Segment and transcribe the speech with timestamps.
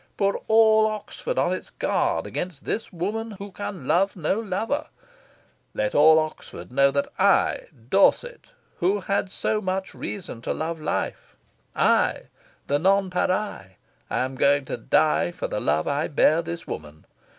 [0.17, 4.87] Put all Oxford on its guard against this woman who can love no lover.
[5.75, 11.35] Let all Oxford know that I, Dorset, who had so much reason to love life
[11.75, 12.23] I,
[12.65, 13.75] the nonpareil
[14.09, 17.05] am going to die for the love I bear this woman.